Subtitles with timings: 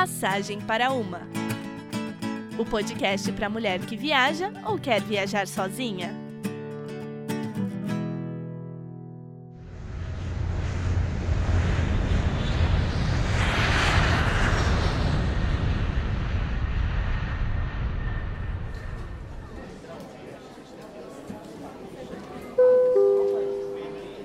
[0.00, 1.28] Passagem para uma.
[2.58, 6.10] O podcast para mulher que viaja ou quer viajar sozinha.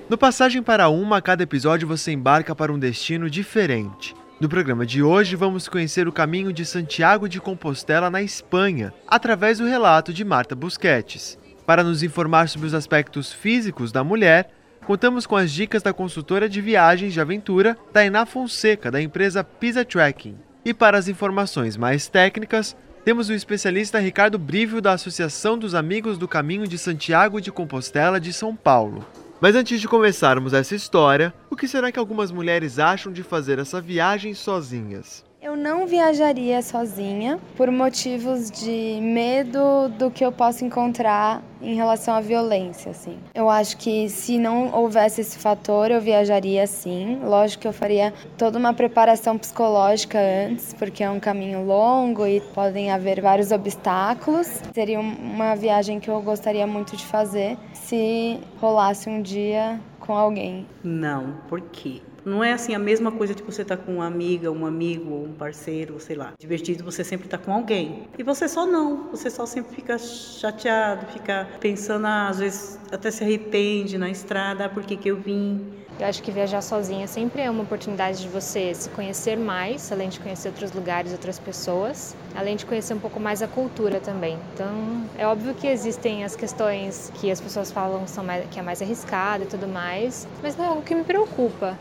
[0.08, 4.14] No Passagem para Uma, a cada episódio você embarca para um destino diferente.
[4.38, 9.56] No programa de hoje, vamos conhecer o caminho de Santiago de Compostela na Espanha, através
[9.56, 11.38] do relato de Marta Busquets.
[11.64, 14.50] Para nos informar sobre os aspectos físicos da mulher,
[14.84, 19.86] contamos com as dicas da consultora de viagens de aventura Tainá Fonseca, da empresa Pisa
[19.86, 20.36] Tracking.
[20.62, 26.18] E para as informações mais técnicas, temos o especialista Ricardo Brívio, da Associação dos Amigos
[26.18, 29.02] do Caminho de Santiago de Compostela de São Paulo.
[29.38, 33.58] Mas antes de começarmos essa história, o que será que algumas mulheres acham de fazer
[33.58, 35.26] essa viagem sozinhas?
[35.46, 42.14] Eu não viajaria sozinha por motivos de medo do que eu possa encontrar em relação
[42.14, 43.16] à violência, assim.
[43.32, 47.20] Eu acho que se não houvesse esse fator, eu viajaria sim.
[47.22, 52.40] Lógico que eu faria toda uma preparação psicológica antes, porque é um caminho longo e
[52.52, 54.48] podem haver vários obstáculos.
[54.74, 60.66] Seria uma viagem que eu gostaria muito de fazer se rolasse um dia com alguém.
[60.82, 62.02] Não, por quê?
[62.26, 65.14] Não é assim a mesma coisa de você estar tá com uma amiga, um amigo
[65.14, 66.32] um parceiro, sei lá.
[66.36, 68.08] Divertido você sempre estar tá com alguém.
[68.18, 69.08] E você só não.
[69.12, 74.64] Você só sempre fica chateado, fica pensando, ah, às vezes até se arrepende na estrada,
[74.64, 75.64] ah, por que, que eu vim?
[76.00, 80.08] Eu acho que viajar sozinha sempre é uma oportunidade de você se conhecer mais, além
[80.08, 84.36] de conhecer outros lugares, outras pessoas, além de conhecer um pouco mais a cultura também.
[84.52, 88.62] Então, é óbvio que existem as questões que as pessoas falam são mais, que é
[88.62, 91.78] mais arriscado e tudo mais, mas não é algo que me preocupa.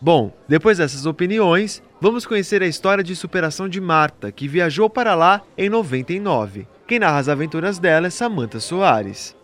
[0.00, 5.14] Bom, depois dessas opiniões, vamos conhecer a história de superação de Marta, que viajou para
[5.14, 6.68] lá em 99.
[6.86, 9.34] Quem narra as aventuras dela é Samantha Soares.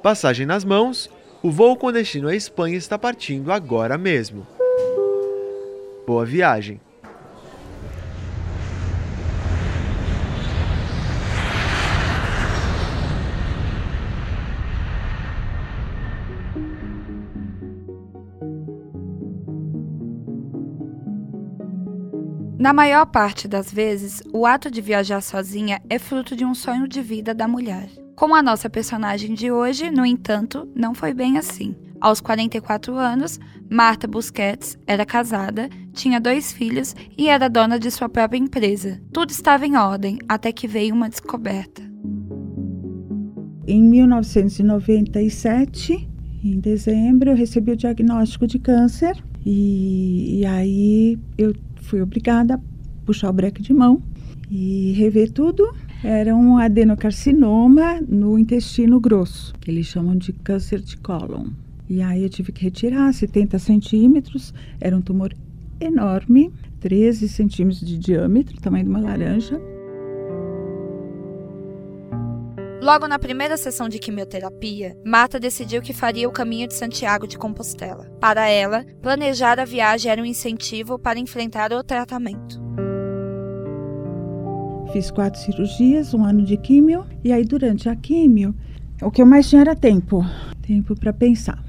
[0.00, 1.10] Passagem nas mãos,
[1.42, 4.46] o voo com destino à Espanha está partindo agora mesmo.
[6.06, 6.80] Boa viagem!
[22.62, 26.86] Na maior parte das vezes, o ato de viajar sozinha é fruto de um sonho
[26.86, 27.88] de vida da mulher.
[28.14, 31.74] Com a nossa personagem de hoje, no entanto, não foi bem assim.
[32.00, 38.08] Aos 44 anos, Marta Busquets era casada, tinha dois filhos e era dona de sua
[38.08, 39.02] própria empresa.
[39.12, 41.82] Tudo estava em ordem até que veio uma descoberta.
[43.66, 46.08] Em 1997,
[46.44, 52.60] em dezembro, eu recebi o diagnóstico de câncer e, e aí eu fui obrigada a
[53.04, 54.02] puxar o breque de mão
[54.50, 55.74] e rever tudo.
[56.04, 61.50] Era um adenocarcinoma no intestino grosso, que eles chamam de câncer de cólon.
[61.88, 65.34] E aí eu tive que retirar 70 centímetros, era um tumor
[65.80, 69.60] enorme, 13 centímetros de diâmetro, tamanho de uma laranja.
[72.82, 77.38] Logo na primeira sessão de quimioterapia, Marta decidiu que faria o caminho de Santiago de
[77.38, 78.10] Compostela.
[78.20, 82.60] Para ela, planejar a viagem era um incentivo para enfrentar o tratamento.
[84.92, 88.52] Fiz quatro cirurgias, um ano de químio, e aí durante a químio,
[89.00, 90.26] o que eu mais tinha era tempo,
[90.60, 91.64] tempo para pensar.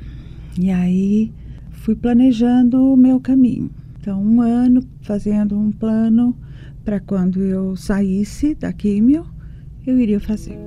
[0.60, 1.32] E aí
[1.70, 3.70] fui planejando o meu caminho.
[4.02, 6.36] Então, um ano fazendo um plano
[6.84, 9.28] para quando eu saísse da químio,
[9.86, 10.58] eu iria fazer.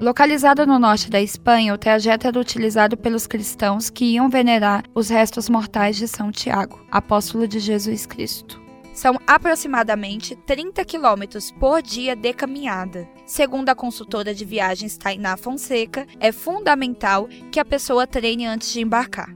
[0.00, 5.08] Localizado no norte da Espanha, o trajeto era utilizado pelos cristãos que iam venerar os
[5.08, 8.62] restos mortais de São Tiago, apóstolo de Jesus Cristo.
[8.94, 13.08] São aproximadamente 30 quilômetros por dia de caminhada.
[13.26, 18.80] Segundo a consultora de viagens Tainá Fonseca, é fundamental que a pessoa treine antes de
[18.80, 19.34] embarcar.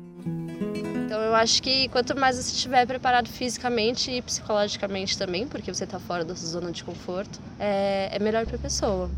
[1.05, 5.83] Então eu acho que quanto mais você estiver preparado fisicamente e psicologicamente também, porque você
[5.83, 9.11] está fora da sua zona de conforto, é, é melhor para a pessoa.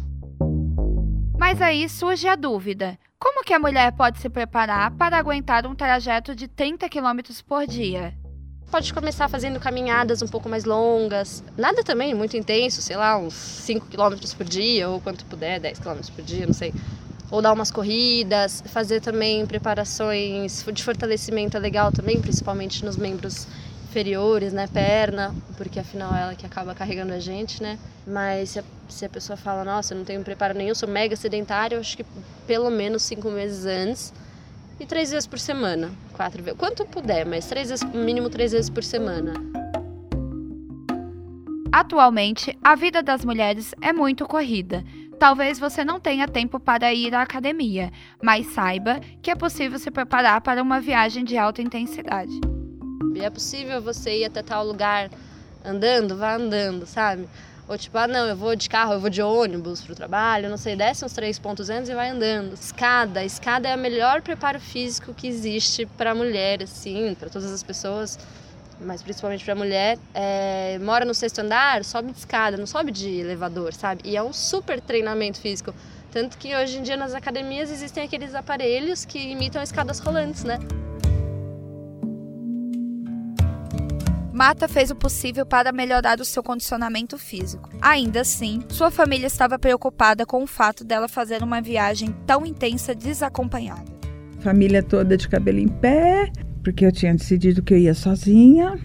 [1.45, 5.75] Mas aí surge a dúvida: como que a mulher pode se preparar para aguentar um
[5.75, 8.15] trajeto de 30 km por dia?
[8.71, 13.35] Pode começar fazendo caminhadas um pouco mais longas, nada também muito intenso, sei lá, uns
[13.35, 16.73] 5 km por dia ou quanto puder, 10 km por dia, não sei.
[17.31, 23.47] Ou dar umas corridas, fazer também preparações de fortalecimento é legal também, principalmente nos membros
[23.95, 27.79] inferiores, né, perna, porque afinal é ela que acaba carregando a gente, né?
[28.05, 31.15] Mas se a, se a pessoa fala, nossa, eu não tenho preparo nenhum, sou mega
[31.15, 32.05] sedentário, acho que
[32.45, 34.13] pelo menos cinco meses antes.
[34.81, 35.93] e três vezes por semana.
[36.13, 39.35] Quatro vezes, quanto puder, mas três vezes, mínimo três vezes por semana.
[41.71, 44.83] Atualmente, a vida das mulheres é muito corrida.
[45.21, 49.93] Talvez você não tenha tempo para ir à academia, mas saiba que é possível se
[49.93, 52.54] preparar para uma viagem de alta intensidade.
[53.21, 55.11] É possível você ir até tal lugar
[55.65, 57.29] andando, vá andando, sabe?
[57.67, 60.59] Ou tipo, ah não, eu vou de carro, eu vou de ônibus pro trabalho, não
[60.59, 62.53] sei, desce uns três pontos antes e vai andando.
[62.53, 67.63] Escada, escada é o melhor preparo físico que existe para mulher, assim, para todas as
[67.63, 68.19] pessoas,
[68.79, 69.99] mas principalmente para mulher.
[70.13, 74.03] É, mora no sexto andar, sobe de escada, não sobe de elevador, sabe?
[74.05, 75.75] E é um super treinamento físico.
[76.13, 80.59] Tanto que hoje em dia nas academias existem aqueles aparelhos que imitam escadas rolantes, né?
[84.35, 87.71] Marta fez o possível para melhorar o seu condicionamento físico.
[87.81, 92.97] Ainda assim, sua família estava preocupada com o fato dela fazer uma viagem tão intensa
[92.97, 93.85] desacompanhada.
[94.41, 96.33] Família toda de cabelo em pé,
[96.65, 98.77] porque eu tinha decidido que eu ia sozinha.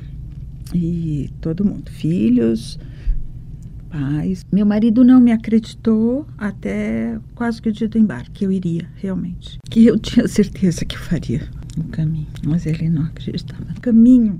[0.71, 2.77] E todo mundo, filhos,
[3.89, 4.45] pais.
[4.53, 8.87] Meu marido não me acreditou até quase que o dia do embarque, que eu iria,
[8.97, 9.57] realmente.
[9.67, 11.41] Que eu tinha certeza que eu faria
[11.75, 13.65] o caminho, mas ele não acreditava.
[13.75, 14.39] O caminho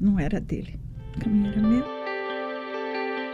[0.00, 0.78] não era dele,
[1.16, 1.98] o caminho era meu.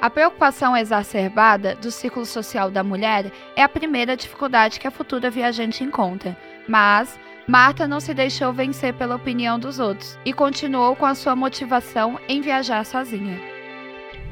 [0.00, 5.30] A preocupação exacerbada do círculo social da mulher é a primeira dificuldade que a futura
[5.30, 6.36] viajante encontra,
[6.68, 11.36] mas Marta não se deixou vencer pela opinião dos outros e continuou com a sua
[11.36, 13.38] motivação em viajar sozinha.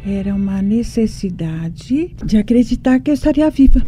[0.05, 3.81] Era uma necessidade de acreditar que eu estaria viva.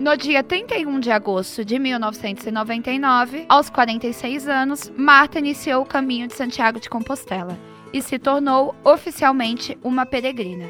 [0.00, 6.32] No dia 31 de agosto de 1999, aos 46 anos, Marta iniciou o caminho de
[6.32, 7.58] Santiago de Compostela
[7.92, 10.64] e se tornou oficialmente uma peregrina.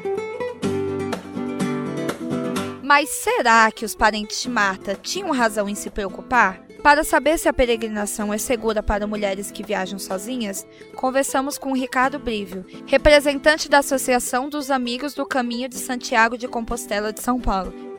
[2.83, 6.61] Mas será que os parentes de Marta tinham razão em se preocupar?
[6.83, 12.19] Para saber se a peregrinação é segura para mulheres que viajam sozinhas, conversamos com Ricardo
[12.19, 17.90] Brívio, representante da Associação dos Amigos do Caminho de Santiago de Compostela de São Paulo,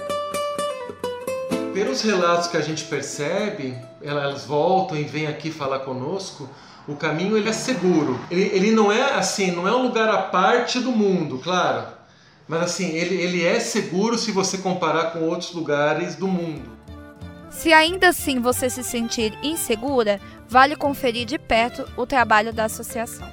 [1.72, 6.48] pelos relatos que a gente percebe, elas voltam e vêm aqui falar conosco,
[6.86, 8.18] o caminho ele é seguro.
[8.30, 11.86] Ele, ele não é assim, não é um lugar à parte do mundo, claro.
[12.46, 16.70] Mas assim, ele, ele é seguro se você comparar com outros lugares do mundo.
[17.50, 23.28] Se ainda assim você se sentir insegura, vale conferir de perto o trabalho da associação.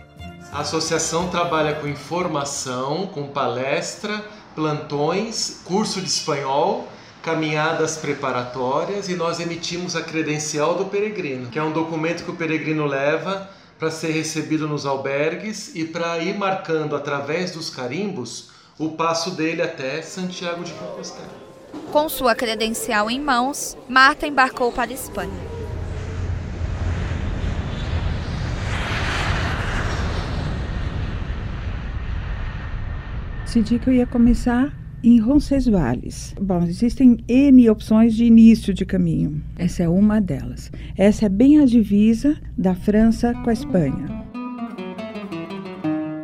[0.51, 4.23] A associação trabalha com informação, com palestra,
[4.55, 6.87] plantões, curso de espanhol
[7.29, 12.35] caminhadas preparatórias e nós emitimos a credencial do peregrino, que é um documento que o
[12.35, 13.47] peregrino leva
[13.77, 18.49] para ser recebido nos albergues e para ir marcando através dos carimbos
[18.79, 21.29] o passo dele até Santiago de Compostela.
[21.91, 25.29] Com sua credencial em mãos, Marta embarcou para a Espanha.
[33.45, 36.35] Decidi que eu ia começar em Roncesvalles.
[36.39, 39.41] Bom, existem N opções de início de caminho.
[39.57, 40.71] Essa é uma delas.
[40.97, 44.29] Essa é bem a divisa da França com a Espanha.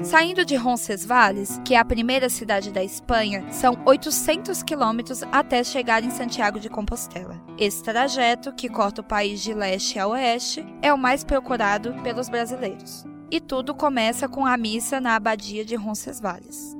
[0.05, 6.03] Saindo de Roncesvalles, que é a primeira cidade da Espanha, são 800 quilômetros até chegar
[6.03, 7.41] em Santiago de Compostela.
[7.57, 12.29] Esse trajeto, que corta o país de leste a oeste, é o mais procurado pelos
[12.29, 13.03] brasileiros.
[13.31, 16.77] E tudo começa com a missa na abadia de Roncesvalles.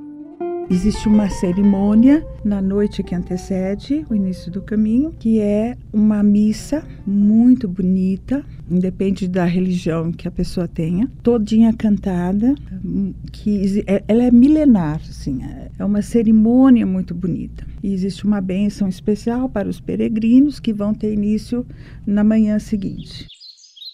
[0.67, 6.83] Existe uma cerimônia na noite que antecede o início do caminho, que é uma missa
[7.05, 12.55] muito bonita, independe da religião que a pessoa tenha, todinha cantada,
[13.31, 15.39] que é, ela é milenar, assim,
[15.77, 17.65] é uma cerimônia muito bonita.
[17.83, 21.63] E existe uma bênção especial para os peregrinos que vão ter início
[22.07, 23.27] na manhã seguinte.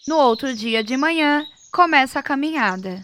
[0.08, 3.02] No outro dia de manhã, começa a caminhada.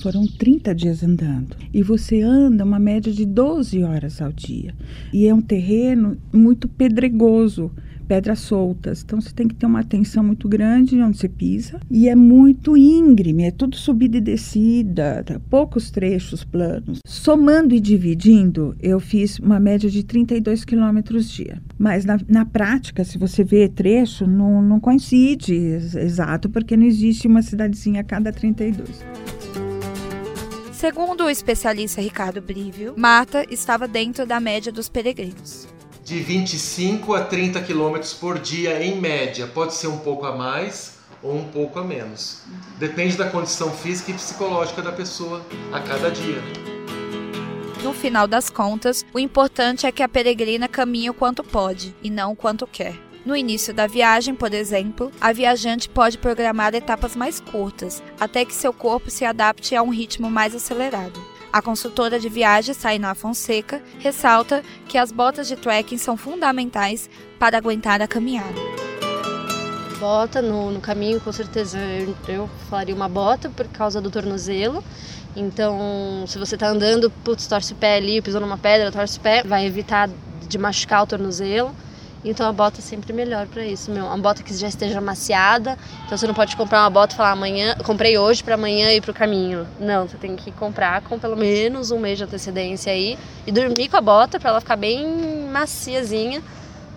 [0.00, 1.56] Foram 30 dias andando.
[1.72, 4.74] E você anda uma média de 12 horas ao dia.
[5.12, 7.70] E é um terreno muito pedregoso,
[8.06, 9.02] pedras soltas.
[9.02, 11.80] Então você tem que ter uma atenção muito grande onde você pisa.
[11.90, 15.40] E é muito íngreme, é tudo subida e descida, tá?
[15.50, 17.00] poucos trechos planos.
[17.06, 21.60] Somando e dividindo, eu fiz uma média de 32 quilômetros dia.
[21.78, 27.26] Mas na, na prática, se você vê trecho, não, não coincide exato, porque não existe
[27.26, 29.04] uma cidadezinha a cada 32.
[30.76, 35.66] Segundo o especialista Ricardo Brívio, Marta estava dentro da média dos peregrinos.
[36.04, 40.98] De 25 a 30 quilômetros por dia em média, pode ser um pouco a mais
[41.22, 42.42] ou um pouco a menos.
[42.78, 45.40] Depende da condição física e psicológica da pessoa
[45.72, 46.42] a cada dia.
[47.82, 52.10] No final das contas, o importante é que a peregrina caminhe o quanto pode e
[52.10, 53.05] não o quanto quer.
[53.26, 58.54] No início da viagem, por exemplo, a viajante pode programar etapas mais curtas, até que
[58.54, 61.20] seu corpo se adapte a um ritmo mais acelerado.
[61.52, 67.58] A consultora de viagens, Sainá Fonseca, ressalta que as botas de trekking são fundamentais para
[67.58, 68.60] aguentar a caminhada.
[69.98, 71.80] Bota no, no caminho, com certeza
[72.28, 74.84] eu faria uma bota por causa do tornozelo.
[75.34, 79.20] Então, se você está andando, putz, torce o pé ali, pisou numa pedra, torce o
[79.20, 80.08] pé, vai evitar
[80.48, 81.74] de machucar o tornozelo.
[82.30, 84.06] Então a bota é sempre melhor para isso, meu.
[84.06, 85.78] Uma bota que já esteja maciada.
[86.04, 89.00] Então você não pode comprar uma bota e falar amanhã, comprei hoje para amanhã ir
[89.00, 89.66] pro caminho.
[89.78, 93.16] Não, você tem que comprar com pelo menos um mês de antecedência aí
[93.46, 96.42] e dormir com a bota para ela ficar bem maciazinha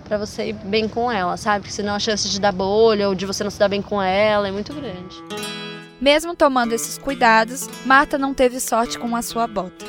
[0.09, 1.59] para você ir bem com ela, sabe?
[1.59, 4.01] Porque senão a chance de dar bolha ou de você não se dar bem com
[4.01, 5.23] ela é muito grande.
[6.01, 9.85] Mesmo tomando esses cuidados, Marta não teve sorte com a sua bota.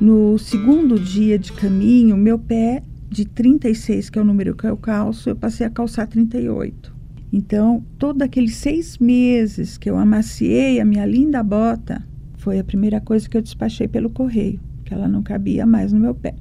[0.00, 2.82] No segundo dia de caminho, meu pé
[3.14, 6.92] de 36, que é o número que eu calço, eu passei a calçar 38.
[7.32, 12.04] Então, todos aqueles seis meses que eu amaciei a minha linda bota,
[12.36, 16.00] foi a primeira coisa que eu despachei pelo correio, que ela não cabia mais no
[16.00, 16.34] meu pé.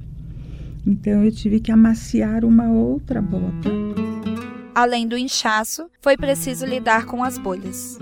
[0.86, 3.70] Então, eu tive que amaciar uma outra bota.
[4.74, 8.00] Além do inchaço, foi preciso lidar com as bolhas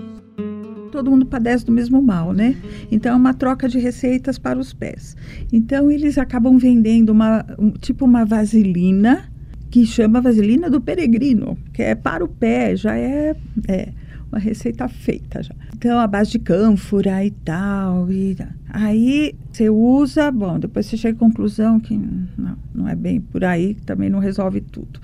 [0.92, 2.54] todo mundo padece do mesmo mal, né?
[2.90, 5.16] Então é uma troca de receitas para os pés.
[5.50, 9.24] Então eles acabam vendendo uma um, tipo uma vaselina
[9.70, 13.34] que chama vaselina do peregrino, que é para o pé, já é,
[13.66, 13.88] é
[14.30, 15.54] uma receita feita já.
[15.74, 18.36] Então a base de cânfora e tal e
[18.68, 21.98] aí você usa, bom, depois você chega à conclusão que
[22.36, 25.00] não, não é bem por aí, também não resolve tudo.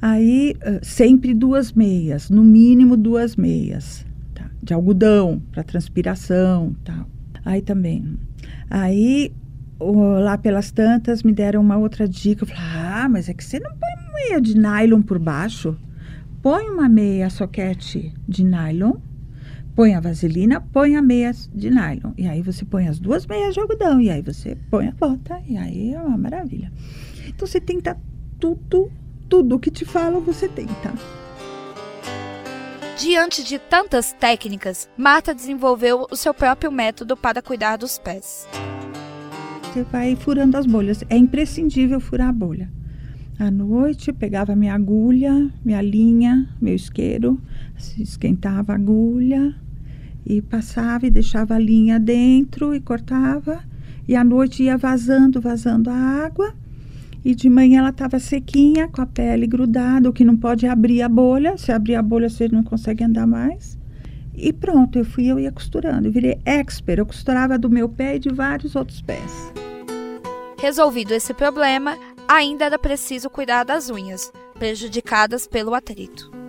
[0.00, 4.05] Aí sempre duas meias, no mínimo duas meias
[4.66, 7.06] de algodão para transpiração, tal.
[7.44, 8.18] Aí também.
[8.68, 9.32] Aí
[9.80, 12.42] lá pelas tantas me deram uma outra dica.
[12.42, 15.76] Eu falei: "Ah, mas é que você não põe meia de nylon por baixo.
[16.42, 18.94] Põe uma meia soquete de nylon,
[19.74, 22.12] põe a vaselina, põe a meia de nylon.
[22.16, 25.40] E aí você põe as duas meias de algodão e aí você põe a bota
[25.46, 26.72] e aí é uma maravilha.
[27.28, 27.96] Então você tenta
[28.38, 28.90] tudo,
[29.28, 30.92] tudo que te falam, você tenta.
[32.98, 38.48] Diante de tantas técnicas, Marta desenvolveu o seu próprio método para cuidar dos pés.
[39.62, 41.04] Você vai furando as bolhas.
[41.10, 42.72] É imprescindível furar a bolha.
[43.38, 47.38] À noite, pegava minha agulha, minha linha, meu isqueiro,
[47.98, 49.54] esquentava a agulha
[50.24, 53.62] e passava e deixava a linha dentro e cortava.
[54.08, 56.54] E à noite ia vazando, vazando a água
[57.26, 61.02] e de manhã ela estava sequinha, com a pele grudada, o que não pode abrir
[61.02, 61.58] a bolha.
[61.58, 63.76] Se abrir a bolha, você não consegue andar mais.
[64.32, 66.06] E pronto, eu fui, eu ia costurando.
[66.06, 69.52] Eu virei expert, eu costurava do meu pé e de vários outros pés.
[70.56, 76.45] Resolvido esse problema, ainda era preciso cuidar das unhas, prejudicadas pelo atrito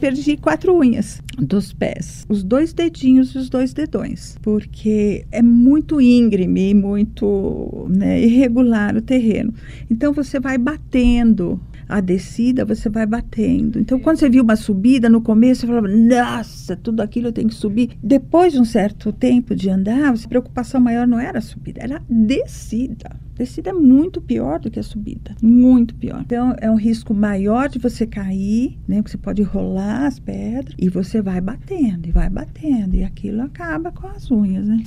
[0.00, 6.00] perdi quatro unhas dos pés, os dois dedinhos e os dois dedões, porque é muito
[6.00, 9.52] íngreme, muito né, irregular o terreno.
[9.90, 13.80] Então você vai batendo a descida, você vai batendo.
[13.80, 17.48] Então, quando você viu uma subida no começo, você falava, nossa, tudo aquilo eu tenho
[17.48, 17.90] que subir.
[18.00, 21.96] Depois de um certo tempo de andar, a preocupação maior não era a subida, era
[21.96, 23.16] a descida.
[23.34, 26.20] Descida é muito pior do que a subida, muito pior.
[26.20, 28.96] Então, é um risco maior de você cair, né?
[28.96, 33.42] Porque você pode rolar as pedras e você vai batendo e vai batendo e aquilo
[33.42, 34.84] acaba com as unhas, né?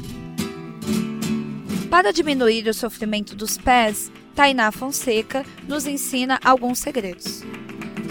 [1.90, 7.44] Para diminuir o sofrimento dos pés, Tainá Fonseca nos ensina alguns segredos.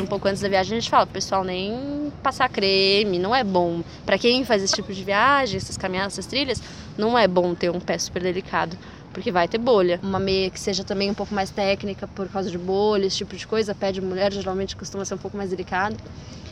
[0.00, 3.82] Um pouco antes da viagem a gente fala, pessoal, nem passar creme, não é bom.
[4.06, 6.62] Para quem faz esse tipo de viagem, essas caminhadas, essas trilhas,
[6.96, 8.78] não é bom ter um pé super delicado,
[9.12, 9.98] porque vai ter bolha.
[10.00, 13.36] Uma meia que seja também um pouco mais técnica por causa de bolha, esse tipo
[13.36, 15.96] de coisa, pé de mulher geralmente costuma ser um pouco mais delicado.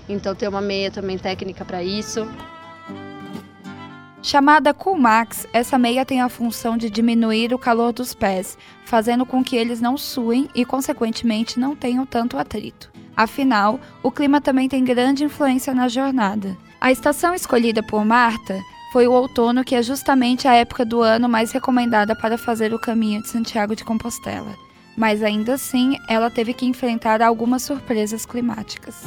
[0.09, 2.29] Então ter uma meia também técnica para isso.
[4.23, 9.43] Chamada Coolmax, essa meia tem a função de diminuir o calor dos pés, fazendo com
[9.43, 12.91] que eles não suem e, consequentemente, não tenham tanto atrito.
[13.17, 16.57] Afinal, o clima também tem grande influência na jornada.
[16.79, 18.61] A estação escolhida por Marta
[18.93, 22.79] foi o outono, que é justamente a época do ano mais recomendada para fazer o
[22.79, 24.55] caminho de Santiago de Compostela.
[24.99, 29.03] Mas ainda assim, ela teve que enfrentar algumas surpresas climáticas.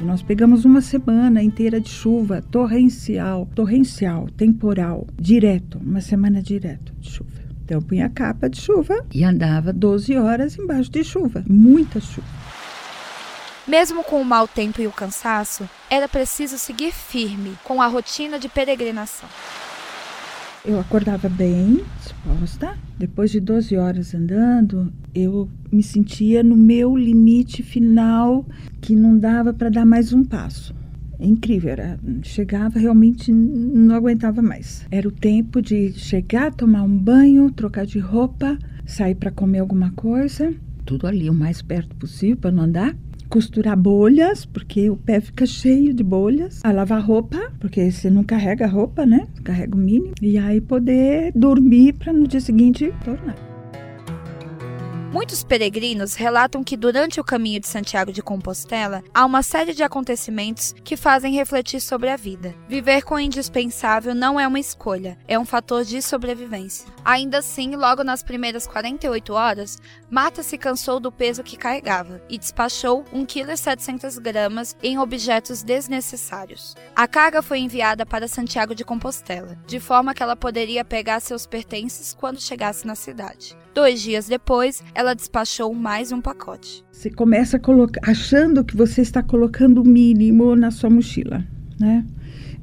[0.00, 7.10] Nós pegamos uma semana inteira de chuva torrencial, torrencial, temporal, direto, uma semana direto de
[7.10, 7.30] chuva.
[7.64, 12.26] Então eu punha capa de chuva e andava 12 horas embaixo de chuva, muita chuva.
[13.66, 18.38] Mesmo com o mau tempo e o cansaço, era preciso seguir firme com a rotina
[18.38, 19.28] de peregrinação.
[20.66, 22.76] Eu acordava bem, disposta.
[22.98, 28.44] Depois de 12 horas andando, eu me sentia no meu limite final,
[28.80, 30.74] que não dava para dar mais um passo.
[31.20, 34.84] É incrível, era, chegava realmente não aguentava mais.
[34.90, 39.92] Era o tempo de chegar, tomar um banho, trocar de roupa, sair para comer alguma
[39.92, 40.52] coisa,
[40.84, 42.92] tudo ali o mais perto possível para não andar
[43.28, 48.24] costurar bolhas, porque o pé fica cheio de bolhas, a lavar roupa, porque você não
[48.24, 49.26] carrega roupa, né?
[49.42, 53.55] Carrega o mínimo, e aí poder dormir para no dia seguinte tornar.
[55.16, 59.82] Muitos peregrinos relatam que durante o caminho de Santiago de Compostela há uma série de
[59.82, 62.54] acontecimentos que fazem refletir sobre a vida.
[62.68, 66.86] Viver com o indispensável não é uma escolha, é um fator de sobrevivência.
[67.02, 69.78] Ainda assim, logo nas primeiras 48 horas,
[70.10, 76.74] Marta se cansou do peso que carregava e despachou 1,7 kg em objetos desnecessários.
[76.94, 81.46] A carga foi enviada para Santiago de Compostela, de forma que ela poderia pegar seus
[81.46, 83.56] pertences quando chegasse na cidade.
[83.76, 86.84] Dois dias depois, ela despachou mais um pacote.
[86.90, 87.60] Você começa
[88.02, 91.44] achando que você está colocando o mínimo na sua mochila,
[91.78, 92.04] né?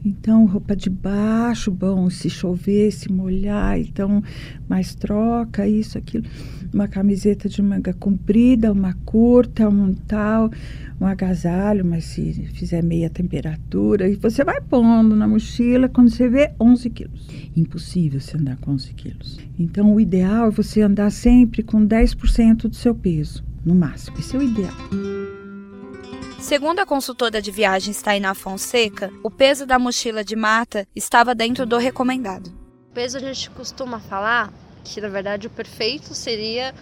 [0.05, 4.21] Então, roupa de baixo, bom, se chover, se molhar, então,
[4.67, 6.25] mais troca, isso, aquilo.
[6.73, 10.51] Uma camiseta de manga comprida, uma curta, um tal,
[10.99, 16.27] um agasalho, mas se fizer meia temperatura, e você vai pondo na mochila, quando você
[16.27, 17.27] vê, 11 quilos.
[17.55, 19.39] Impossível você andar com 11 quilos.
[19.57, 24.17] Então, o ideal é você andar sempre com 10% do seu peso, no máximo.
[24.19, 25.12] Esse é o ideal.
[26.43, 31.65] Segundo a consultora de viagens Tainá Fonseca, o peso da mochila de Marta estava dentro
[31.65, 32.51] do recomendado.
[32.91, 34.51] O peso a gente costuma falar
[34.83, 36.75] que na verdade o perfeito seria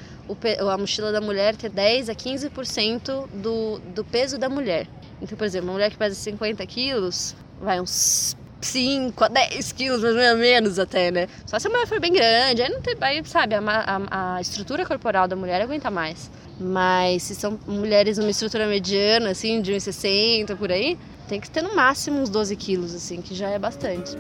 [0.68, 4.88] a mochila da mulher ter 10 a 15% do, do peso da mulher.
[5.22, 10.02] Então, por exemplo, uma mulher que pesa 50 quilos, vai uns 5 a 10 quilos,
[10.02, 11.28] mais ou menos até, né?
[11.46, 14.42] Só se a mulher for bem grande, aí não tem, aí, sabe, a, a, a
[14.42, 16.32] estrutura corporal da mulher aguenta mais.
[16.62, 21.64] Mas se são mulheres numa estrutura mediana, assim, de 1,60 por aí, tem que ter
[21.64, 24.16] no máximo uns 12 quilos, assim, que já é bastante.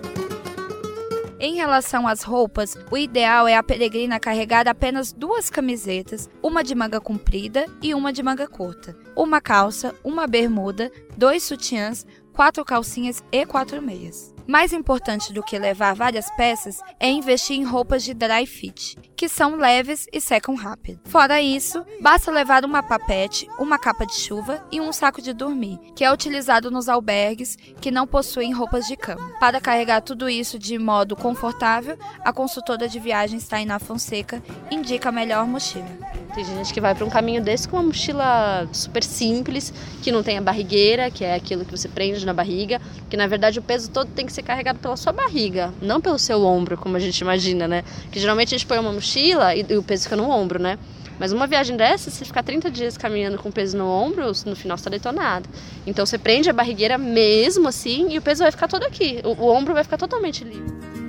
[1.39, 6.75] Em relação às roupas, o ideal é a peregrina carregar apenas duas camisetas, uma de
[6.75, 13.23] manga comprida e uma de manga curta, uma calça, uma bermuda, dois sutiãs, quatro calcinhas
[13.31, 14.33] e quatro meias.
[14.47, 19.29] Mais importante do que levar várias peças é investir em roupas de dry fit, que
[19.29, 20.99] são leves e secam rápido.
[21.05, 25.79] Fora isso, basta levar uma papete, uma capa de chuva e um saco de dormir,
[25.95, 29.31] que é utilizado nos albergues que não possuem roupas de cama.
[29.39, 35.11] Para carregar tudo isso de modo confortável, a consultora de viagens Tainá Fonseca indica a
[35.11, 36.20] melhor mochila.
[36.33, 40.23] Tem gente que vai para um caminho desse com uma mochila super simples, que não
[40.23, 43.61] tem a barrigueira, que é aquilo que você prende na barriga, que na verdade o
[43.61, 46.99] peso todo tem que ser carregado pela sua barriga, não pelo seu ombro, como a
[46.99, 47.83] gente imagina, né?
[48.09, 50.79] Que geralmente a gente põe uma mochila e, e o peso fica no ombro, né?
[51.19, 54.75] Mas uma viagem dessa, se ficar 30 dias caminhando com peso no ombro, no final
[54.75, 55.49] está detonado.
[55.85, 59.19] Então você prende a barrigueira mesmo assim e o peso vai ficar todo aqui.
[59.23, 61.00] O, o ombro vai ficar totalmente livre.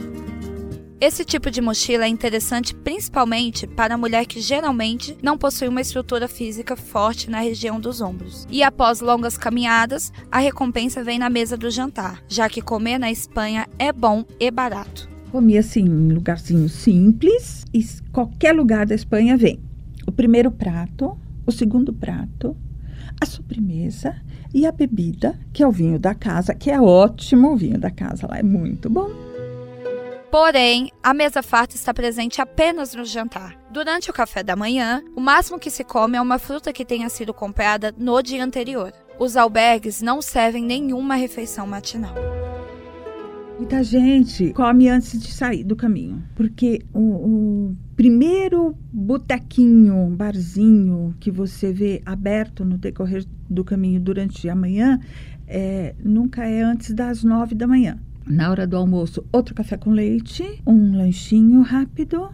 [1.03, 5.81] Esse tipo de mochila é interessante principalmente para a mulher que geralmente não possui uma
[5.81, 8.47] estrutura física forte na região dos ombros.
[8.49, 13.11] E após longas caminhadas, a recompensa vem na mesa do jantar, já que comer na
[13.11, 15.09] Espanha é bom e barato.
[15.33, 19.59] Comi assim, em lugarzinho simples e qualquer lugar da Espanha vem.
[20.07, 22.57] O primeiro prato, o segundo prato,
[23.21, 24.15] a sobremesa
[24.55, 27.55] e a bebida, que é o vinho da casa, que é ótimo.
[27.55, 29.32] O vinho da casa lá é muito bom.
[30.33, 33.55] Porém, a mesa farta está presente apenas no jantar.
[33.71, 37.11] Durante o café da manhã, o máximo que se come é uma fruta que tenha
[37.11, 38.95] sido comprada no dia anterior.
[39.19, 42.15] Os albergues não servem nenhuma refeição matinal.
[43.59, 47.01] Muita gente come antes de sair do caminho, porque o,
[47.69, 54.99] o primeiro botequinho, barzinho que você vê aberto no decorrer do caminho durante a manhã,
[55.47, 58.01] é, nunca é antes das nove da manhã.
[58.27, 62.29] Na hora do almoço, outro café com leite, um lanchinho rápido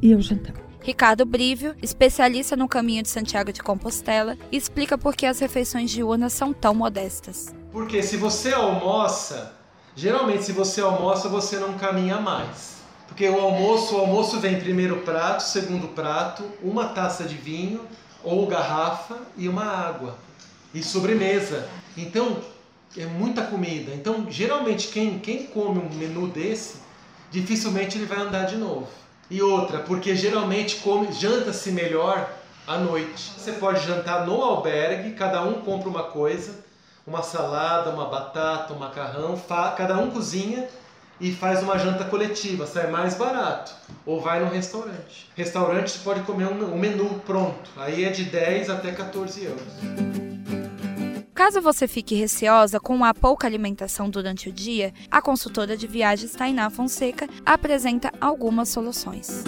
[0.00, 0.54] e o jantar.
[0.80, 6.32] Ricardo Brívio, especialista no caminho de Santiago de Compostela, explica por que as refeições diurnas
[6.32, 7.54] são tão modestas.
[7.70, 9.62] Porque se você almoça
[9.94, 12.76] Geralmente, se você almoça, você não caminha mais.
[13.06, 17.82] Porque o almoço, o almoço vem primeiro prato, segundo prato, uma taça de vinho
[18.24, 20.16] ou garrafa e uma água.
[20.72, 21.68] E sobremesa.
[21.96, 22.38] Então,
[22.96, 23.92] é muita comida.
[23.94, 26.76] Então, geralmente, quem, quem come um menu desse,
[27.30, 28.88] dificilmente ele vai andar de novo.
[29.30, 32.30] E outra, porque geralmente come, janta-se melhor
[32.66, 33.32] à noite.
[33.36, 36.62] Você pode jantar no albergue, cada um compra uma coisa
[37.06, 39.40] uma salada, uma batata, um macarrão,
[39.76, 40.68] cada um cozinha
[41.20, 43.72] e faz uma janta coletiva, sai mais barato.
[44.04, 45.30] Ou vai no restaurante.
[45.36, 50.31] Restaurante você pode comer um, um menu pronto, aí é de 10 até 14 euros.
[51.34, 56.32] Caso você fique receosa com a pouca alimentação durante o dia, a consultora de viagens
[56.32, 59.42] Tainá Fonseca apresenta algumas soluções.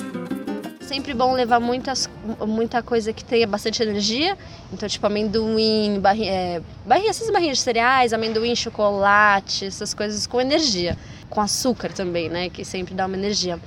[0.80, 2.08] Sempre bom levar muitas,
[2.46, 4.36] muita coisa que tenha bastante energia.
[4.72, 10.40] Então, tipo amendoim, barri, é, barrinha, essas barrinhas de cereais, amendoim, chocolate, essas coisas com
[10.40, 10.96] energia.
[11.28, 12.48] Com açúcar também, né?
[12.48, 13.60] Que sempre dá uma energia.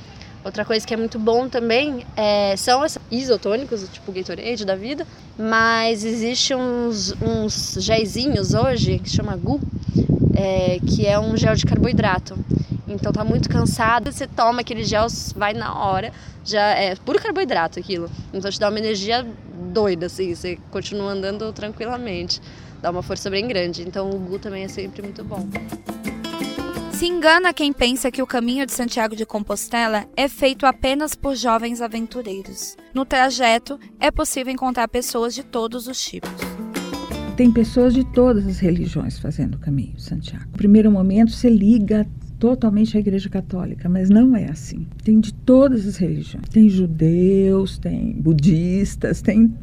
[0.48, 5.06] Outra coisa que é muito bom também é, são esses isotônicos, tipo Gatorade da vida,
[5.38, 9.60] mas existe uns, uns géisinhos hoje que chama GU,
[10.34, 12.40] é, que é um gel de carboidrato.
[12.88, 16.14] Então tá muito cansado, você toma aquele gel, vai na hora,
[16.46, 18.10] já é puro carboidrato aquilo.
[18.34, 19.28] Então te dá uma energia
[19.74, 22.42] doida, assim, você continua andando tranquilamente.
[22.82, 23.82] Dá uma força bem grande.
[23.82, 25.46] Então o GU também é sempre muito bom.
[26.98, 31.36] Se engana quem pensa que o caminho de Santiago de Compostela é feito apenas por
[31.36, 32.76] jovens aventureiros.
[32.92, 36.32] No trajeto, é possível encontrar pessoas de todos os tipos.
[37.36, 40.46] Tem pessoas de todas as religiões fazendo o caminho de Santiago.
[40.46, 42.04] No primeiro momento, você liga
[42.40, 44.88] totalmente à Igreja Católica, mas não é assim.
[45.04, 46.50] Tem de todas as religiões.
[46.50, 49.54] Tem judeus, tem budistas, tem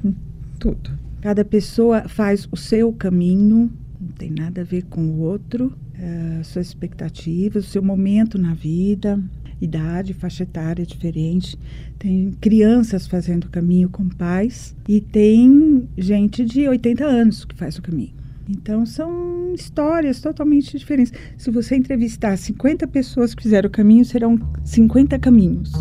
[0.60, 0.88] tudo.
[1.20, 6.44] Cada pessoa faz o seu caminho, não tem nada a ver com o outro uh,
[6.44, 9.18] suas expectativas, o seu momento na vida,
[9.60, 11.58] idade, faixa etária diferente.
[11.98, 17.78] Tem crianças fazendo o caminho com pais e tem gente de 80 anos que faz
[17.78, 18.12] o caminho.
[18.48, 21.12] Então são histórias totalmente diferentes.
[21.38, 25.72] Se você entrevistar 50 pessoas que fizeram o caminho, serão 50 caminhos.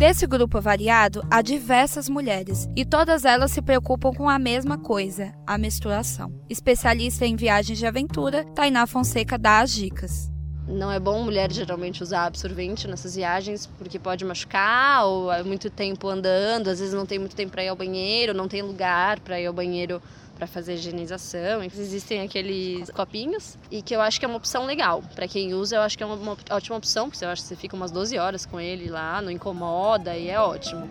[0.00, 5.34] Desse grupo variado, há diversas mulheres e todas elas se preocupam com a mesma coisa,
[5.46, 6.32] a menstruação.
[6.48, 10.32] Especialista em viagens de aventura, Tainá Fonseca dá as dicas.
[10.66, 15.68] Não é bom mulher geralmente usar absorvente nessas viagens porque pode machucar ou é muito
[15.68, 19.20] tempo andando, às vezes não tem muito tempo para ir ao banheiro, não tem lugar
[19.20, 20.00] para ir ao banheiro
[20.40, 21.62] para fazer higienização.
[21.62, 25.02] Existem aqueles copinhos e que eu acho que é uma opção legal.
[25.14, 27.48] Para quem usa, eu acho que é uma, uma ótima opção, porque eu acho que
[27.48, 30.88] você fica umas 12 horas com ele lá, não incomoda e é ótimo.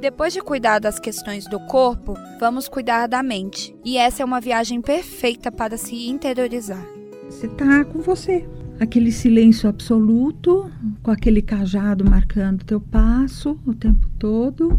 [0.00, 3.74] Depois de cuidar das questões do corpo, vamos cuidar da mente.
[3.84, 6.84] E essa é uma viagem perfeita para se interiorizar.
[7.30, 8.44] Você tá com você.
[8.80, 10.70] Aquele silêncio absoluto,
[11.04, 14.78] com aquele cajado marcando teu passo o tempo todo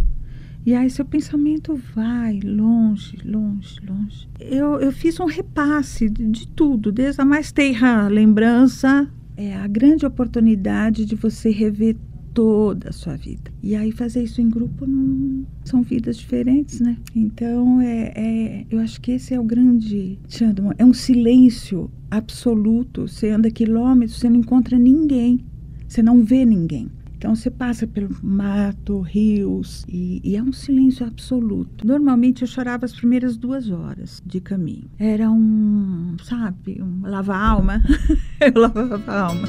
[0.68, 4.28] e aí seu pensamento vai longe, longe, longe.
[4.38, 9.66] Eu, eu fiz um repasse de, de tudo, desde a mais terra lembrança, é a
[9.66, 11.96] grande oportunidade de você rever
[12.34, 13.50] toda a sua vida.
[13.64, 16.98] E aí fazer isso em grupo não são vidas diferentes, né?
[17.16, 20.20] Então é, é eu acho que esse é o grande
[20.78, 23.08] é um silêncio absoluto.
[23.08, 25.40] Você anda quilômetros, você não encontra ninguém,
[25.88, 26.90] você não vê ninguém.
[27.18, 31.86] Então você passa pelo mato, rios e, e, é um silêncio absoluto.
[31.86, 34.88] Normalmente eu chorava as primeiras duas horas de caminho.
[35.00, 37.82] Era um, sabe, um lava-alma.
[38.40, 39.48] eu lavava a alma.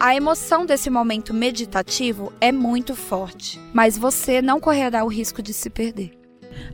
[0.00, 5.52] A emoção desse momento meditativo é muito forte, mas você não correrá o risco de
[5.52, 6.18] se perder.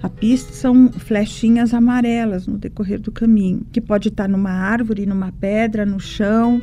[0.03, 5.33] A pista são flechinhas amarelas no decorrer do caminho, que pode estar numa árvore, numa
[5.33, 6.61] pedra, no chão.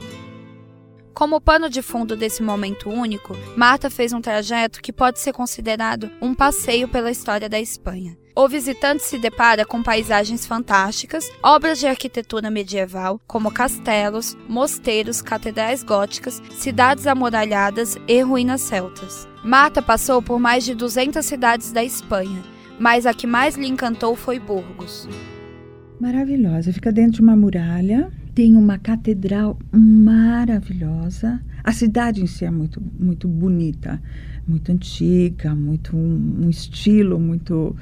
[1.14, 6.10] Como pano de fundo desse momento único, Marta fez um trajeto que pode ser considerado
[6.22, 8.18] um passeio pela história da Espanha.
[8.34, 15.84] O visitante se depara com paisagens fantásticas, obras de arquitetura medieval, como castelos, mosteiros, catedrais
[15.84, 19.28] góticas, cidades amoralhadas e ruínas celtas.
[19.44, 22.42] Marta passou por mais de 200 cidades da Espanha,
[22.80, 25.10] mas a que mais lhe encantou foi Burgos.
[26.00, 31.42] Maravilhosa, fica dentro de uma muralha, tem uma catedral maravilhosa.
[31.64, 34.02] A cidade em si é muito, muito bonita,
[34.48, 37.76] muito antiga, muito um, um estilo muito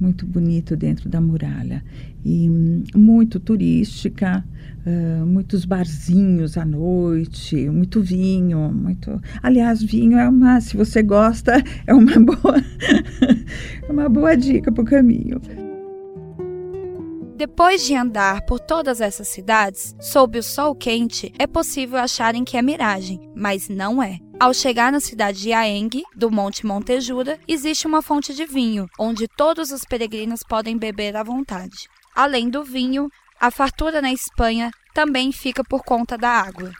[0.00, 1.82] muito bonito dentro da muralha
[2.24, 2.48] e
[2.94, 4.44] muito turística,
[4.86, 9.20] uh, muitos barzinhos à noite, muito vinho, muito.
[9.42, 12.58] Aliás, vinho é uma, se você gosta, é uma boa,
[13.88, 15.40] é uma boa dica para o caminho.
[17.38, 22.56] Depois de andar por todas essas cidades, sob o sol quente, é possível acharem que
[22.56, 24.18] é miragem, mas não é.
[24.40, 29.28] Ao chegar na cidade de Aeng, do Monte Montejura, existe uma fonte de vinho, onde
[29.28, 31.86] todos os peregrinos podem beber à vontade.
[32.12, 33.08] Além do vinho,
[33.40, 36.72] a fartura na Espanha também fica por conta da água.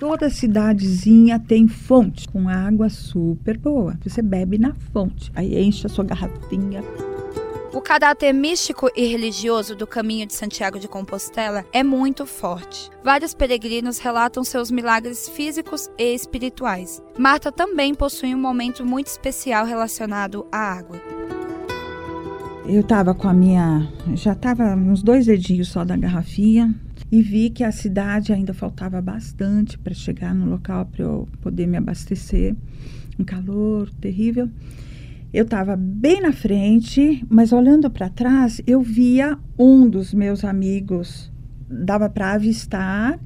[0.00, 3.94] Toda cidadezinha tem fonte com água super boa.
[4.02, 6.82] Você bebe na fonte, aí enche a sua garrafinha
[7.74, 12.90] O caráter místico e religioso do caminho de Santiago de Compostela é muito forte.
[13.02, 17.02] Vários peregrinos relatam seus milagres físicos e espirituais.
[17.18, 21.00] Marta também possui um momento muito especial relacionado à água.
[22.66, 23.90] Eu estava com a minha.
[24.16, 26.74] Já estava uns dois dedinhos só da garrafinha
[27.10, 31.66] e vi que a cidade ainda faltava bastante para chegar no local para eu poder
[31.66, 32.54] me abastecer.
[33.18, 34.50] Um calor terrível.
[35.32, 41.32] Eu estava bem na frente, mas olhando para trás, eu via um dos meus amigos,
[41.66, 43.18] dava para avistar,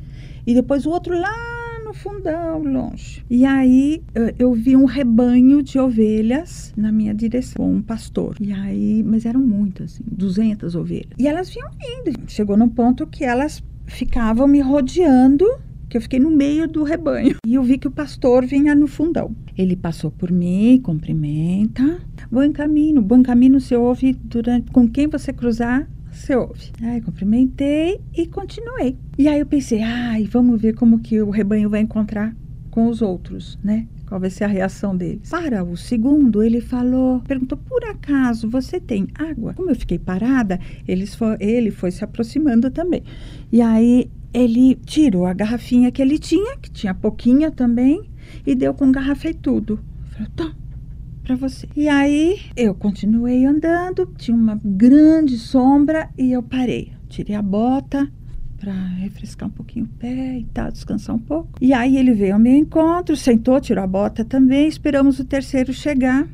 [0.46, 3.24] e depois o outro lá no fundão, longe.
[3.28, 8.36] E aí eu, eu, vi um rebanho de ovelhas na minha direção, um pastor.
[8.40, 11.10] E aí, mas eram muitas, assim, 200 ovelhas.
[11.18, 12.20] E elas vinham indo.
[12.28, 15.44] Chegou num ponto que elas ficavam me rodeando
[15.96, 17.36] que eu fiquei no meio do rebanho.
[17.46, 19.34] E eu vi que o pastor vinha no fundão.
[19.56, 22.00] Ele passou por mim, cumprimenta.
[22.30, 26.70] Bom caminho, bom caminho você ouve durante com quem você cruzar, você ouve.
[26.82, 28.98] Aí cumprimentei e continuei.
[29.16, 32.36] E aí eu pensei, ai, vamos ver como que o rebanho vai encontrar
[32.70, 33.86] com os outros, né?
[34.06, 35.30] Qual vai ser a reação deles?
[35.30, 39.54] Para o segundo, ele falou, perguntou: por acaso você tem água?
[39.54, 43.02] Como eu fiquei parada, eles foi, ele foi se aproximando também.
[43.50, 48.02] E aí ele tirou a garrafinha que ele tinha, que tinha pouquinha também,
[48.46, 49.80] e deu com garrafa e tudo.
[50.10, 50.52] Falei, tá,
[51.24, 51.66] para você.
[51.74, 56.92] E aí eu continuei andando, tinha uma grande sombra e eu parei.
[57.08, 58.12] Tirei a bota
[58.58, 61.58] para refrescar um pouquinho o pé e tal, descansar um pouco.
[61.58, 65.72] E aí ele veio ao meu encontro, sentou, tirou a bota também, esperamos o terceiro
[65.72, 66.28] chegar.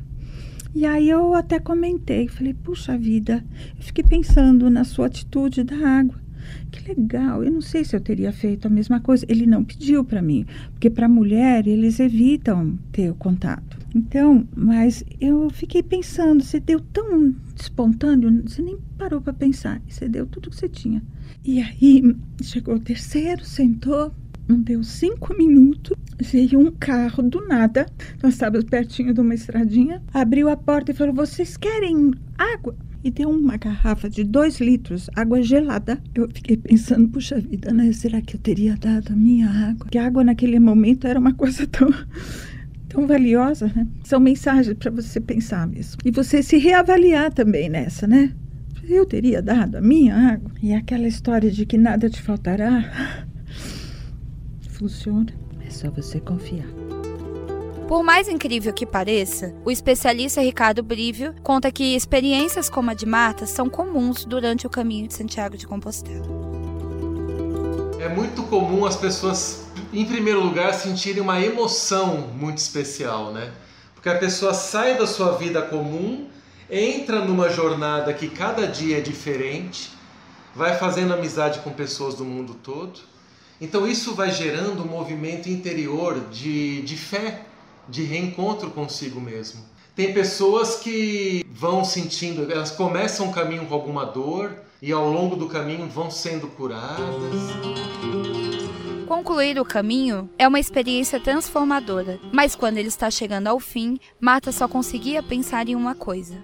[0.75, 3.45] E aí eu até comentei, falei, puxa vida,
[3.77, 6.22] eu fiquei pensando na sua atitude da água
[6.71, 7.43] que legal.
[7.43, 9.25] Eu não sei se eu teria feito a mesma coisa.
[9.29, 13.77] Ele não pediu para mim, porque para mulher eles evitam ter o contato.
[13.95, 19.81] Então, mas eu fiquei pensando, você deu tão espontâneo, você nem parou para pensar.
[19.87, 21.01] Você deu tudo que você tinha.
[21.45, 24.11] E aí chegou o terceiro, sentou,
[24.47, 27.85] não deu cinco minutos, veio um carro do nada.
[28.21, 30.01] Nós estávamos pertinho de uma estradinha.
[30.13, 32.75] Abriu a porta e falou: Vocês querem água?
[33.03, 36.01] E deu uma garrafa de dois litros, água gelada.
[36.15, 37.91] Eu fiquei pensando, puxa vida, né?
[37.91, 39.87] Será que eu teria dado a minha água?
[39.89, 41.89] Que a água naquele momento era uma coisa tão
[42.87, 43.87] tão valiosa, né?
[44.03, 45.97] São mensagens para você pensar mesmo.
[46.05, 48.31] E você se reavaliar também nessa, né?
[48.87, 50.51] Eu teria dado a minha água.
[50.61, 53.25] E aquela história de que nada te faltará
[54.69, 55.33] funciona.
[55.65, 56.82] É só você confiar.
[57.87, 63.05] Por mais incrível que pareça, o especialista Ricardo Brívio conta que experiências como a de
[63.05, 66.25] Marta são comuns durante o caminho de Santiago de Compostela.
[67.99, 73.51] É muito comum as pessoas, em primeiro lugar, sentirem uma emoção muito especial, né?
[73.93, 76.27] Porque a pessoa sai da sua vida comum,
[76.69, 79.91] entra numa jornada que cada dia é diferente,
[80.55, 83.01] vai fazendo amizade com pessoas do mundo todo.
[83.59, 87.45] Então isso vai gerando um movimento interior de, de fé,
[87.87, 89.61] de reencontro consigo mesmo.
[89.95, 95.35] Tem pessoas que vão sentindo, elas começam o caminho com alguma dor e ao longo
[95.35, 96.97] do caminho vão sendo curadas.
[99.07, 104.51] Concluir o caminho é uma experiência transformadora, mas quando ele está chegando ao fim, Marta
[104.51, 106.35] só conseguia pensar em uma coisa.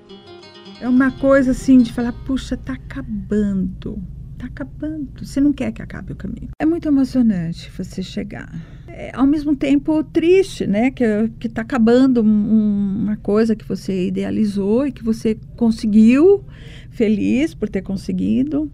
[0.79, 4.01] É uma coisa assim de falar, puxa, tá acabando.
[4.37, 5.25] Tá acabando.
[5.25, 6.49] Você não quer que acabe o caminho.
[6.61, 8.49] É muito emocionante você chegar
[8.91, 10.91] é, ao mesmo tempo triste, né?
[10.91, 16.43] Que está acabando um, uma coisa que você idealizou e que você conseguiu,
[16.89, 18.71] feliz por ter conseguido.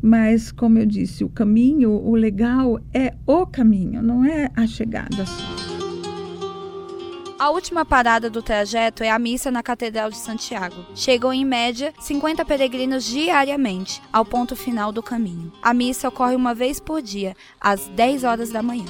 [0.00, 5.26] Mas, como eu disse, o caminho, o legal é o caminho, não é a chegada
[5.26, 5.84] só.
[7.38, 10.86] A última parada do trajeto é a missa na Catedral de Santiago.
[10.94, 15.52] Chegam em média 50 peregrinos diariamente ao ponto final do caminho.
[15.60, 18.86] A missa ocorre uma vez por dia, às 10 horas da manhã.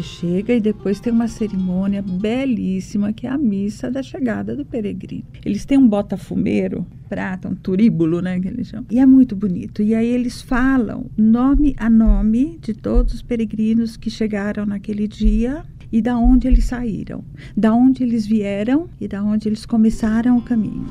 [0.00, 4.64] Você chega e depois tem uma cerimônia belíssima que é a missa da chegada do
[4.64, 5.26] peregrino.
[5.44, 8.86] Eles têm um bota-fumeiro, prata, um turíbulo, né, que eles chamam.
[8.90, 9.82] E é muito bonito.
[9.82, 15.64] E aí eles falam nome a nome de todos os peregrinos que chegaram naquele dia
[15.92, 17.22] e da onde eles saíram,
[17.54, 20.86] da onde eles vieram e da onde eles começaram o caminho.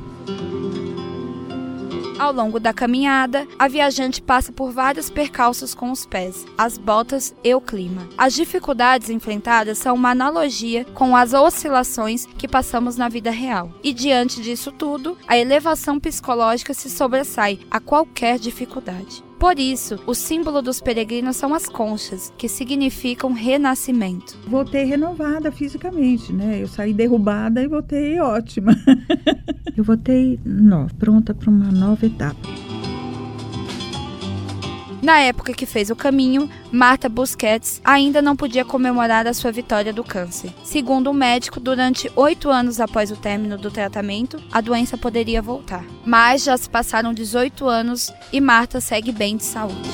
[2.20, 7.34] Ao longo da caminhada, a viajante passa por vários percalços com os pés, as botas
[7.42, 8.06] e o clima.
[8.18, 13.72] As dificuldades enfrentadas são uma analogia com as oscilações que passamos na vida real.
[13.82, 19.24] E diante disso tudo, a elevação psicológica se sobressai a qualquer dificuldade.
[19.40, 24.38] Por isso, o símbolo dos peregrinos são as conchas, que significam renascimento.
[24.46, 26.60] Voltei renovada fisicamente, né?
[26.60, 28.76] Eu saí derrubada e voltei ótima.
[29.80, 32.36] Eu voltei nova, pronta para uma nova etapa.
[35.02, 39.90] Na época que fez o caminho, Marta Busquets ainda não podia comemorar a sua vitória
[39.90, 40.52] do câncer.
[40.62, 45.82] Segundo o médico, durante oito anos após o término do tratamento, a doença poderia voltar.
[46.04, 49.88] Mas já se passaram 18 anos e Marta segue bem de saúde.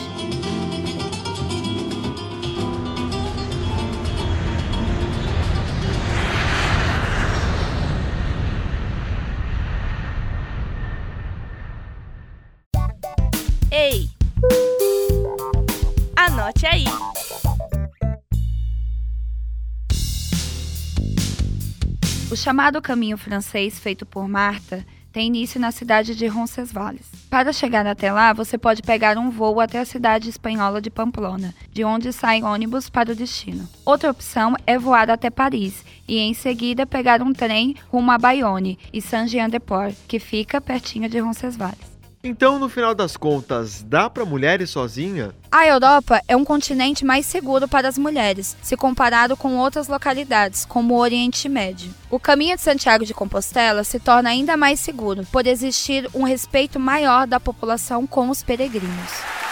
[22.46, 27.10] Chamado caminho francês feito por Marta tem início na cidade de Roncesvalles.
[27.28, 31.52] Para chegar até lá, você pode pegar um voo até a cidade espanhola de Pamplona,
[31.72, 33.68] de onde sai ônibus para o destino.
[33.84, 38.78] Outra opção é voar até Paris e em seguida pegar um trem rumo a Bayonne
[38.92, 41.95] e Saint-Jean-de-Port, que fica pertinho de Roncesvalles.
[42.28, 45.32] Então, no final das contas, dá para mulher ir sozinha?
[45.48, 50.64] A Europa é um continente mais seguro para as mulheres, se comparado com outras localidades,
[50.64, 51.94] como o Oriente Médio.
[52.10, 56.80] O caminho de Santiago de Compostela se torna ainda mais seguro, por existir um respeito
[56.80, 59.45] maior da população com os peregrinos.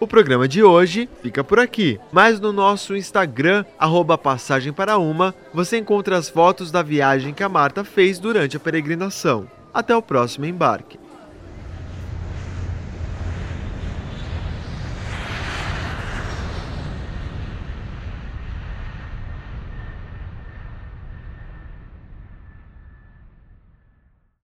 [0.00, 5.34] O programa de hoje fica por aqui, mas no nosso Instagram, arroba passagem para uma,
[5.52, 9.46] você encontra as fotos da viagem que a Marta fez durante a peregrinação.
[9.74, 10.99] Até o próximo embarque.